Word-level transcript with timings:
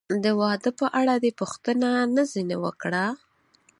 د 0.23 0.25
واده 0.39 0.71
په 0.79 0.85
اړه 0.99 1.13
دې 1.23 1.31
پوښتنه 1.39 1.89
نه 2.15 2.23
ځنې 2.31 2.57
وکړه؟ 2.63 3.05